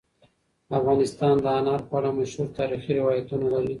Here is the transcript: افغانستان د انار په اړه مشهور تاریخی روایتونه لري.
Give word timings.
افغانستان 0.79 1.35
د 1.41 1.45
انار 1.59 1.81
په 1.87 1.93
اړه 1.99 2.09
مشهور 2.19 2.47
تاریخی 2.59 2.91
روایتونه 2.99 3.45
لري. 3.53 3.69